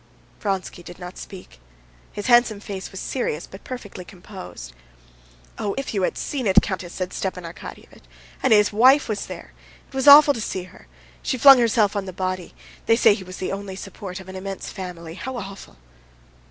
[0.39, 1.59] Vronsky did not speak;
[2.11, 4.73] his handsome face was serious, but perfectly composed.
[5.59, 8.01] "Oh, if you had seen it, countess," said Stepan Arkadyevitch.
[8.41, 9.53] "And his wife was there....
[9.89, 10.87] It was awful to see her!...
[11.21, 12.55] She flung herself on the body.
[12.87, 15.13] They say he was the only support of an immense family.
[15.13, 15.77] How awful!"